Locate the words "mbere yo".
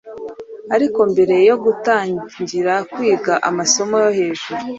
1.11-1.55